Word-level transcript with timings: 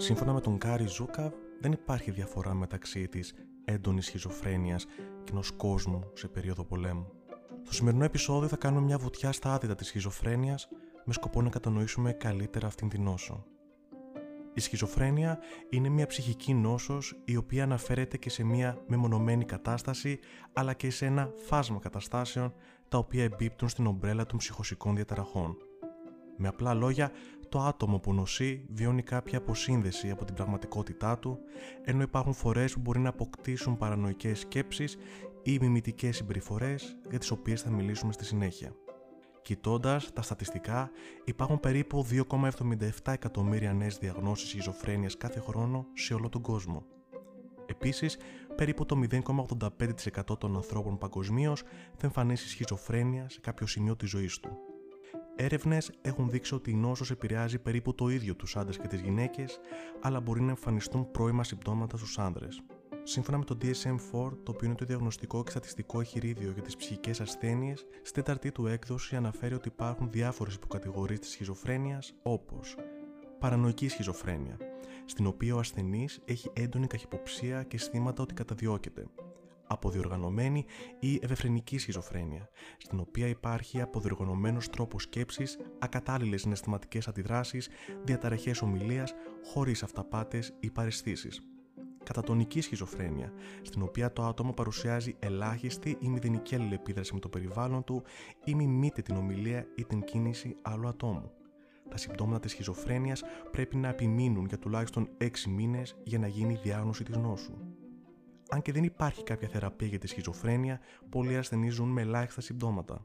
Σύμφωνα 0.00 0.32
με 0.32 0.40
τον 0.40 0.56
Γκάρι 0.56 0.86
Ζούκαβ, 0.86 1.32
δεν 1.60 1.72
υπάρχει 1.72 2.10
διαφορά 2.10 2.54
μεταξύ 2.54 3.08
της 3.08 3.34
έντονης 3.64 4.06
σχιζοφρένειας 4.06 4.86
και 5.24 5.30
ενός 5.30 5.50
κόσμου 5.50 6.10
σε 6.14 6.28
περίοδο 6.28 6.64
πολέμου. 6.64 7.12
Στο 7.62 7.74
σημερινό 7.74 8.04
επεισόδιο 8.04 8.48
θα 8.48 8.56
κάνουμε 8.56 8.80
μια 8.82 8.98
βουτιά 8.98 9.32
στα 9.32 9.52
άδυτα 9.52 9.74
της 9.74 9.86
σχιζοφρένειας 9.86 10.68
με 11.04 11.12
σκοπό 11.12 11.42
να 11.42 11.48
κατανοήσουμε 11.48 12.12
καλύτερα 12.12 12.66
αυτήν 12.66 12.88
την 12.88 13.02
νόσο. 13.02 13.44
Η 14.54 14.60
σχιζοφρένεια 14.60 15.38
είναι 15.70 15.88
μια 15.88 16.06
ψυχική 16.06 16.54
νόσος 16.54 17.20
η 17.24 17.36
οποία 17.36 17.62
αναφέρεται 17.62 18.16
και 18.16 18.30
σε 18.30 18.44
μια 18.44 18.78
μεμονωμένη 18.86 19.44
κατάσταση 19.44 20.18
αλλά 20.52 20.72
και 20.72 20.90
σε 20.90 21.06
ένα 21.06 21.32
φάσμα 21.46 21.78
καταστάσεων 21.78 22.54
τα 22.88 22.98
οποία 22.98 23.24
εμπίπτουν 23.24 23.68
στην 23.68 23.86
ομπρέλα 23.86 24.26
των 24.26 24.38
ψυχοσικών 24.38 24.94
διαταραχών. 24.94 25.56
Με 26.42 26.48
απλά 26.48 26.74
λόγια, 26.74 27.10
το 27.50 27.60
άτομο 27.60 27.98
που 27.98 28.14
νοσεί 28.14 28.64
βιώνει 28.68 29.02
κάποια 29.02 29.38
αποσύνδεση 29.38 30.10
από 30.10 30.24
την 30.24 30.34
πραγματικότητά 30.34 31.18
του, 31.18 31.38
ενώ 31.84 32.02
υπάρχουν 32.02 32.32
φορές 32.32 32.72
που 32.72 32.80
μπορεί 32.80 32.98
να 32.98 33.08
αποκτήσουν 33.08 33.76
παρανοϊκές 33.76 34.38
σκέψεις 34.38 34.96
ή 35.42 35.58
μιμητικές 35.60 36.16
συμπεριφορές 36.16 36.96
για 37.10 37.18
τις 37.18 37.30
οποίες 37.30 37.62
θα 37.62 37.70
μιλήσουμε 37.70 38.12
στη 38.12 38.24
συνέχεια. 38.24 38.74
Κοιτώντας 39.42 40.12
τα 40.12 40.22
στατιστικά, 40.22 40.90
υπάρχουν 41.24 41.60
περίπου 41.60 42.06
2,77 42.10 43.12
εκατομμύρια 43.12 43.72
νέες 43.72 43.98
διαγνώσεις 43.98 44.48
σχιζοφρένειας 44.48 45.16
κάθε 45.16 45.40
χρόνο 45.40 45.86
σε 45.94 46.14
όλο 46.14 46.28
τον 46.28 46.42
κόσμο. 46.42 46.84
Επίσης, 47.66 48.16
περίπου 48.56 48.86
το 48.86 48.96
0,85% 48.96 50.38
των 50.38 50.56
ανθρώπων 50.56 50.98
παγκοσμίως 50.98 51.62
θα 51.96 52.06
εμφανίσει 52.06 52.48
σχιζοφρένεια 52.48 53.28
σε 53.28 53.40
κάποιο 53.40 53.66
σημείο 53.66 53.96
της 53.96 54.10
ζωής 54.10 54.40
του. 54.40 54.69
Έρευνες 55.36 55.90
έχουν 56.02 56.30
δείξει 56.30 56.54
ότι 56.54 56.70
η 56.70 56.74
νόσος 56.74 57.10
επηρεάζει 57.10 57.58
περίπου 57.58 57.94
το 57.94 58.08
ίδιο 58.08 58.34
τους 58.34 58.56
άντρες 58.56 58.78
και 58.78 58.86
τις 58.86 59.00
γυναίκες, 59.00 59.60
αλλά 60.00 60.20
μπορεί 60.20 60.40
να 60.40 60.48
εμφανιστούν 60.48 61.10
πρώιμα 61.10 61.44
συμπτώματα 61.44 61.96
στους 61.96 62.18
άνδρες. 62.18 62.62
Σύμφωνα 63.02 63.38
με 63.38 63.44
το 63.44 63.56
DSM-4, 63.62 64.32
το 64.42 64.52
οποίο 64.52 64.66
είναι 64.66 64.74
το 64.74 64.84
διαγνωστικό 64.84 65.42
και 65.42 65.50
στατιστικό 65.50 66.00
εχειρίδιο 66.00 66.50
για 66.50 66.62
τις 66.62 66.76
ψυχικές 66.76 67.20
ασθένειες, 67.20 67.86
στη 68.02 68.12
τέταρτη 68.12 68.52
του 68.52 68.66
έκδοση 68.66 69.16
αναφέρει 69.16 69.54
ότι 69.54 69.68
υπάρχουν 69.68 70.10
διάφορες 70.10 70.54
υποκατηγορίες 70.54 71.18
της 71.18 71.30
σχιζοφρένειας, 71.30 72.14
όπως 72.22 72.76
παρανοϊκή 73.38 73.88
σχιζοφρένεια, 73.88 74.56
στην 75.04 75.26
οποία 75.26 75.54
ο 75.54 75.58
ασθενής 75.58 76.20
έχει 76.24 76.50
έντονη 76.52 76.86
καχυποψία 76.86 77.62
και 77.62 77.76
αισθήματα 77.76 78.22
ότι 78.22 78.34
καταδιώκεται. 78.34 79.06
Αποδιοργανωμένη 79.72 80.64
ή 80.98 81.18
ευεφρενική 81.22 81.78
σχιζοφρένεια, 81.78 82.48
στην 82.78 83.00
οποία 83.00 83.26
υπάρχει 83.26 83.80
αποδιοργανωμένο 83.80 84.58
τρόπος 84.72 85.02
σκέψης, 85.02 85.58
ακατάλληλες 85.78 86.40
συναισθηματικές 86.40 87.08
αντιδράσεις, 87.08 87.68
διαταραχές 88.02 88.62
ομιλίας, 88.62 89.14
χωρίς 89.44 89.82
αυταπάτες 89.82 90.52
ή 90.60 90.70
παρεσθήσεις 90.70 91.40
κατατονική 92.04 92.60
σχιζοφρένεια, 92.60 93.32
στην 93.62 93.82
οποία 93.82 94.12
το 94.12 94.22
άτομο 94.22 94.52
παρουσιάζει 94.52 95.16
ελάχιστη 95.18 95.96
ή 96.00 96.08
μηδενική 96.08 96.54
αλληλεπίδραση 96.54 97.14
με 97.14 97.20
το 97.20 97.28
περιβάλλον 97.28 97.84
του 97.84 98.02
ή 98.44 98.54
μιμείται 98.54 99.02
την 99.02 99.16
ομιλία 99.16 99.66
ή 99.74 99.84
την 99.84 100.04
κίνηση 100.04 100.56
άλλου 100.62 100.88
ατόμου. 100.88 101.30
Τα 101.90 101.96
συμπτώματα 101.96 102.38
της 102.38 102.50
σχιζοφρένειας 102.50 103.22
πρέπει 103.50 103.76
να 103.76 103.88
επιμείνουν 103.88 104.46
για 104.46 104.58
τουλάχιστον 104.58 105.08
6 105.18 105.28
μήνες 105.48 105.96
για 106.02 106.18
να 106.18 106.26
γίνει 106.26 106.52
η 106.52 106.60
διάγνωση 106.62 107.04
της 107.04 107.16
νόσου. 107.16 107.69
Αν 108.52 108.62
και 108.62 108.72
δεν 108.72 108.84
υπάρχει 108.84 109.22
κάποια 109.22 109.48
θεραπεία 109.48 109.88
για 109.88 109.98
τη 109.98 110.06
σχιζοφρένεια, 110.06 110.80
πολλοί 111.08 111.36
ασθενείς 111.36 111.74
ζουν 111.74 111.88
με 111.88 112.00
ελάχιστα 112.00 112.40
συμπτώματα. 112.40 113.02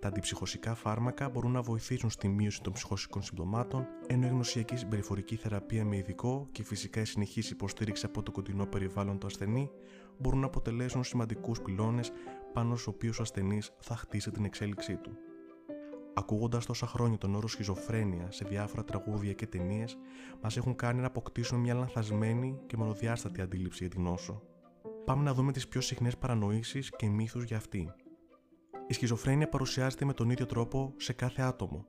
Τα 0.00 0.08
αντιψυχωσικά 0.08 0.74
φάρμακα 0.74 1.28
μπορούν 1.28 1.52
να 1.52 1.62
βοηθήσουν 1.62 2.10
στη 2.10 2.28
μείωση 2.28 2.62
των 2.62 2.72
ψυχοσικών 2.72 3.22
συμπτωμάτων, 3.22 3.86
ενώ 4.06 4.26
η 4.26 4.28
γνωσιακή 4.28 4.76
συμπεριφορική 4.76 5.36
θεραπεία 5.36 5.84
με 5.84 5.96
ειδικό 5.96 6.48
και 6.52 6.64
φυσικά 6.64 7.00
η 7.00 7.04
συνεχής 7.04 7.50
υποστήριξη 7.50 8.06
από 8.06 8.22
το 8.22 8.30
κοντινό 8.30 8.66
περιβάλλον 8.66 9.18
του 9.18 9.26
ασθενή 9.26 9.70
μπορούν 10.18 10.40
να 10.40 10.46
αποτελέσουν 10.46 11.04
σημαντικούς 11.04 11.60
πυλώνες 11.60 12.12
πάνω 12.52 12.74
στους 12.74 12.86
οποίους 12.86 13.18
ο 13.18 13.22
ασθενής 13.22 13.72
θα 13.78 13.96
χτίσει 13.96 14.30
την 14.30 14.44
εξέλιξή 14.44 14.96
του. 14.96 15.18
Ακούγοντας 16.14 16.66
τόσα 16.66 16.86
χρόνια 16.86 17.18
τον 17.18 17.34
όρο 17.34 17.48
σχιζοφρένεια 17.48 18.30
σε 18.30 18.44
διάφορα 18.44 18.84
τραγούδια 18.84 19.32
και 19.32 19.46
ταινίες, 19.46 19.96
μας 20.42 20.56
έχουν 20.56 20.76
κάνει 20.76 21.00
να 21.00 21.06
αποκτήσουμε 21.06 21.60
μια 21.60 21.74
λανθασμένη 21.74 22.58
και 22.66 22.76
μονοδιάστατη 22.76 23.40
αντίληψη 23.40 23.78
για 23.80 23.90
την 23.90 24.02
νόσο. 24.02 24.42
Πάμε 25.06 25.22
να 25.22 25.34
δούμε 25.34 25.52
τις 25.52 25.68
πιο 25.68 25.80
συχνές 25.80 26.16
παρανοήσεις 26.16 26.90
και 26.96 27.08
μύθους 27.08 27.44
για 27.44 27.56
αυτή. 27.56 27.92
Η 28.86 28.92
σχιζοφρένεια 28.92 29.48
παρουσιάζεται 29.48 30.04
με 30.04 30.12
τον 30.12 30.30
ίδιο 30.30 30.46
τρόπο 30.46 30.94
σε 30.96 31.12
κάθε 31.12 31.42
άτομο. 31.42 31.86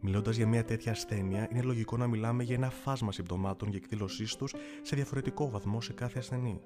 Μιλώντας 0.00 0.36
για 0.36 0.46
μια 0.46 0.64
τέτοια 0.64 0.92
ασθένεια, 0.92 1.48
είναι 1.50 1.62
λογικό 1.62 1.96
να 1.96 2.06
μιλάμε 2.06 2.42
για 2.42 2.54
ένα 2.54 2.70
φάσμα 2.70 3.12
συμπτωμάτων 3.12 3.68
για 3.68 3.80
εκδήλωσής 3.82 4.36
τους 4.36 4.54
σε 4.82 4.96
διαφορετικό 4.96 5.50
βαθμό 5.50 5.80
σε 5.80 5.92
κάθε 5.92 6.18
ασθενή. 6.18 6.60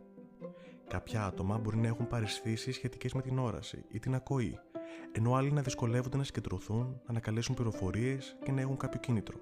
Κάποια 0.88 1.24
άτομα 1.24 1.58
μπορεί 1.58 1.76
να 1.76 1.86
έχουν 1.86 2.08
παρεσθήσει 2.08 2.72
σχετικές 2.72 3.12
με 3.12 3.22
την 3.22 3.38
όραση 3.38 3.84
ή 3.88 3.98
την 3.98 4.14
ακοή, 4.14 4.58
ενώ 5.12 5.34
άλλοι 5.34 5.52
να 5.52 5.62
δυσκολεύονται 5.62 6.16
να 6.16 6.24
συγκεντρωθούν, 6.24 6.78
να 6.78 7.00
ανακαλέσουν 7.06 7.54
πληροφορίες 7.54 8.36
και 8.44 8.52
να 8.52 8.60
έχουν 8.60 8.76
κάποιο 8.76 9.00
κίνητρο. 9.00 9.38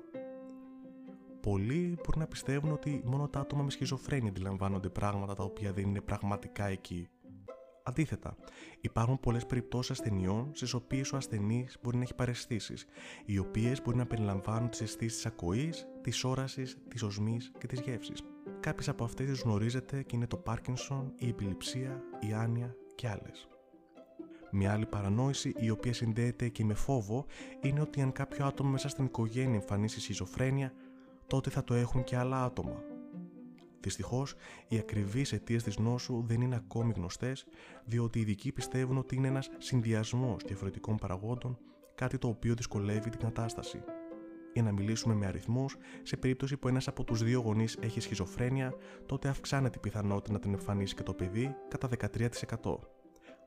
Πολλοί 1.43 1.99
μπορεί 2.05 2.19
να 2.19 2.27
πιστεύουν 2.27 2.73
ότι 2.73 3.03
μόνο 3.05 3.29
τα 3.29 3.41
άτομα 3.41 3.63
με 3.63 3.71
σχιζοφρένεια 3.71 4.31
αντιλαμβάνονται 4.31 4.89
πράγματα 4.89 5.35
τα 5.35 5.43
οποία 5.43 5.73
δεν 5.73 5.85
είναι 5.85 6.01
πραγματικά 6.01 6.67
εκεί 6.67 7.09
Αντίθετα, 7.83 8.37
υπάρχουν 8.81 9.21
πολλές 9.21 9.47
περιπτώσεις 9.47 9.91
ασθενειών 9.91 10.51
στις 10.53 10.75
οποίες 10.75 11.13
ο 11.13 11.17
ασθενής 11.17 11.79
μπορεί 11.83 11.97
να 11.97 12.03
έχει 12.03 12.15
παρεσθήσεις, 12.15 12.87
οι 13.25 13.39
οποίες 13.39 13.83
μπορεί 13.83 13.97
να 13.97 14.07
περιλαμβάνουν 14.07 14.71
τι 14.71 14.85
αισθήσεις 14.85 15.15
της 15.15 15.27
ακοής, 15.27 15.87
της 16.01 16.25
όρασης, 16.25 16.77
της 16.89 17.03
οσμής 17.03 17.53
και 17.59 17.67
της 17.67 17.81
γεύσης. 17.81 18.23
Κάποιες 18.61 18.89
από 18.89 19.05
αυτές 19.05 19.31
τις 19.31 19.41
γνωρίζετε 19.41 20.03
και 20.03 20.17
είναι 20.17 20.27
το 20.27 20.37
Πάρκινσον, 20.37 21.13
η 21.17 21.29
επιληψία, 21.29 22.03
η 22.21 22.33
άνοια 22.33 22.77
και 22.95 23.09
άλλες. 23.09 23.49
Μια 24.53 24.73
άλλη 24.73 24.87
παρανόηση, 24.87 25.53
η 25.57 25.71
οποία 25.71 25.93
συνδέεται 25.93 26.49
και 26.49 26.65
με 26.65 26.75
φόβο, 26.75 27.27
είναι 27.61 27.81
ότι 27.81 28.01
αν 28.01 28.13
κάποιο 28.13 28.47
άτομο 28.47 28.71
μέσα 28.71 28.89
στην 28.89 29.05
οικογένεια 29.05 29.55
εμφανίσει 29.55 30.01
σχιζοφρένεια, 30.01 30.73
τότε 31.31 31.51
θα 31.51 31.65
το 31.65 31.75
έχουν 31.75 32.05
και 32.05 32.17
άλλα 32.17 32.45
άτομα, 32.45 32.83
Δυστυχώς, 33.81 34.35
οι 34.69 34.79
ακριβείς 34.79 35.33
αιτίες 35.33 35.63
της 35.63 35.79
νόσου 35.79 36.23
δεν 36.27 36.41
είναι 36.41 36.57
ακόμη 36.57 36.93
γνωστές, 36.97 37.47
διότι 37.85 38.19
οι 38.19 38.21
ειδικοί 38.21 38.53
πιστεύουν 38.53 38.99
ότι 38.99 39.17
είναι 39.17 39.29
ένας 39.29 39.51
συνδυασμός 39.59 40.43
διαφορετικών 40.47 40.97
παραγόντων, 40.97 41.59
κάτι 41.95 42.19
το 42.19 42.29
οποίο 42.29 42.55
δυσκολεύει 42.55 43.11
την 43.11 43.21
κατάσταση. 43.21 43.83
Για 44.53 44.63
να 44.63 44.73
μιλήσουμε 44.73 45.15
με 45.15 45.27
αριθμούς, 45.27 45.77
σε 46.03 46.17
περίπτωση 46.17 46.57
που 46.57 46.69
ένας 46.69 46.89
από 46.89 47.05
τους 47.05 47.23
δύο 47.23 47.41
γονείς 47.41 47.77
έχει 47.81 48.01
σχιζοφρένεια, 48.01 48.75
τότε 49.07 49.29
αυξάνεται 49.29 49.77
η 49.77 49.81
πιθανότητα 49.81 50.33
να 50.33 50.39
την 50.39 50.53
εμφανίσει 50.53 50.95
και 50.95 51.03
το 51.03 51.15
παιδί 51.15 51.57
κατά 51.69 51.89
13%. 51.89 52.79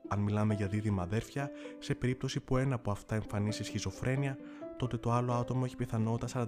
Αν 0.08 0.18
μιλάμε 0.20 0.54
για 0.54 0.66
δίδυμα 0.66 1.02
αδέρφια, 1.02 1.50
σε 1.78 1.94
περίπτωση 1.94 2.40
που 2.40 2.56
ένα 2.56 2.74
από 2.74 2.90
αυτά 2.90 3.14
εμφανίσει 3.14 3.64
σχιζοφρένεια, 3.64 4.38
τότε 4.76 4.96
το 4.96 5.12
άλλο 5.12 5.32
άτομο 5.32 5.62
έχει 5.64 5.76
πιθανότητα 5.76 6.46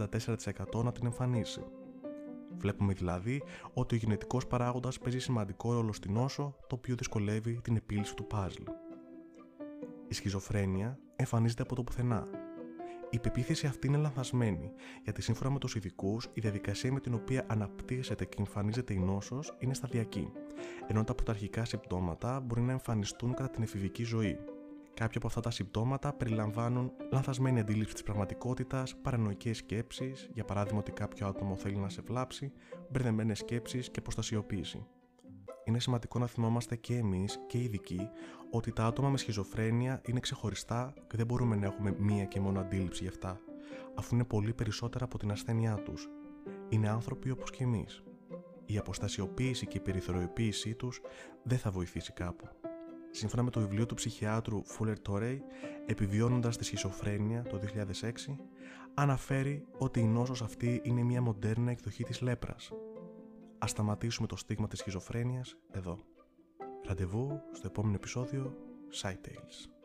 44% 0.74 0.82
να 0.84 0.92
την 0.92 1.06
εμφανίσει. 1.06 1.64
Βλέπουμε 2.58 2.92
δηλαδή 2.92 3.42
ότι 3.74 3.94
ο 3.94 3.98
γενετικός 3.98 4.46
παράγοντας 4.46 4.98
παίζει 4.98 5.18
σημαντικό 5.18 5.72
ρόλο 5.72 5.92
στην 5.92 6.12
νόσο, 6.12 6.56
το 6.66 6.74
οποίο 6.74 6.94
δυσκολεύει 6.94 7.60
την 7.62 7.76
επίλυση 7.76 8.14
του 8.14 8.26
παζλ. 8.26 8.62
Η 10.08 10.14
σχιζοφρένεια 10.14 10.98
εμφανίζεται 11.16 11.62
από 11.62 11.74
το 11.74 11.82
πουθενά. 11.82 12.26
Η 13.10 13.18
πεποίθηση 13.18 13.66
αυτή 13.66 13.86
είναι 13.86 13.96
λανθασμένη, 13.96 14.70
γιατί 15.04 15.22
σύμφωνα 15.22 15.50
με 15.50 15.58
τους 15.58 15.74
ειδικούς, 15.74 16.28
η 16.32 16.40
διαδικασία 16.40 16.92
με 16.92 17.00
την 17.00 17.14
οποία 17.14 17.44
αναπτύσσεται 17.46 18.24
και 18.24 18.36
εμφανίζεται 18.38 18.92
η 18.92 18.98
νόσος 18.98 19.56
είναι 19.58 19.74
σταδιακή, 19.74 20.32
ενώ 20.86 21.04
τα 21.04 21.14
πρωταρχικά 21.14 21.64
συμπτώματα 21.64 22.40
μπορεί 22.40 22.60
να 22.60 22.72
εμφανιστούν 22.72 23.34
κατά 23.34 23.50
την 23.50 23.62
εφηβική 23.62 24.04
ζωή. 24.04 24.38
Κάποια 24.96 25.16
από 25.16 25.26
αυτά 25.26 25.40
τα 25.40 25.50
συμπτώματα 25.50 26.12
περιλαμβάνουν 26.12 26.92
λανθασμένη 27.12 27.60
αντίληψη 27.60 27.92
της 27.92 28.02
πραγματικότητας, 28.02 28.96
παρανοϊκές 28.96 29.56
σκέψεις, 29.56 30.30
για 30.32 30.44
παράδειγμα 30.44 30.78
ότι 30.78 30.92
κάποιο 30.92 31.26
άτομο 31.26 31.56
θέλει 31.56 31.76
να 31.76 31.88
σε 31.88 32.00
βλάψει, 32.00 32.52
μπερδεμένες 32.90 33.38
σκέψεις 33.38 33.90
και 33.90 34.00
προστασιοποίηση. 34.00 34.86
Είναι 35.64 35.80
σημαντικό 35.80 36.18
να 36.18 36.26
θυμόμαστε 36.26 36.76
και 36.76 36.96
εμείς 36.96 37.40
και 37.46 37.58
οι 37.58 37.62
ειδικοί 37.62 38.08
ότι 38.50 38.72
τα 38.72 38.84
άτομα 38.84 39.08
με 39.08 39.18
σχιζοφρένεια 39.18 40.00
είναι 40.06 40.20
ξεχωριστά 40.20 40.94
και 41.06 41.16
δεν 41.16 41.26
μπορούμε 41.26 41.56
να 41.56 41.66
έχουμε 41.66 41.94
μία 41.98 42.24
και 42.24 42.40
μόνο 42.40 42.60
αντίληψη 42.60 43.02
γι' 43.02 43.08
αυτά, 43.08 43.40
αφού 43.94 44.14
είναι 44.14 44.24
πολύ 44.24 44.54
περισσότερα 44.54 45.04
από 45.04 45.18
την 45.18 45.30
ασθένειά 45.30 45.74
τους. 45.74 46.08
Είναι 46.68 46.88
άνθρωποι 46.88 47.30
όπως 47.30 47.50
και 47.50 47.64
εμείς. 47.64 48.02
Η 48.66 48.78
αποστασιοποίηση 48.78 49.66
και 49.66 49.76
η 49.76 49.80
περιθωριοποίησή 49.80 50.74
τους 50.74 51.00
δεν 51.42 51.58
θα 51.58 51.70
βοηθήσει 51.70 52.12
κάπου. 52.12 52.48
Σύμφωνα 53.16 53.42
με 53.42 53.50
το 53.50 53.60
βιβλίο 53.60 53.86
του 53.86 53.94
ψυχιάτρου 53.94 54.64
Φούλερ 54.64 55.00
Τόρεϊ, 55.00 55.42
επιβιώνοντας 55.86 56.56
τη 56.56 56.64
σχισοφρένεια 56.64 57.42
το 57.42 57.60
2006, 58.00 58.36
αναφέρει 58.94 59.66
ότι 59.78 60.00
η 60.00 60.04
νόσος 60.06 60.42
αυτή 60.42 60.80
είναι 60.84 61.02
μια 61.02 61.22
μοντέρνα 61.22 61.70
εκδοχή 61.70 62.04
της 62.04 62.20
λέπρας. 62.20 62.72
Ας 63.58 63.70
σταματήσουμε 63.70 64.26
το 64.26 64.36
στίγμα 64.36 64.68
της 64.68 64.78
σχιζοφρένειας 64.78 65.56
εδώ. 65.70 65.98
Ραντεβού 66.86 67.40
στο 67.52 67.66
επόμενο 67.66 67.94
επεισόδιο 67.94 68.56
Side 69.02 69.28
Tales. 69.28 69.75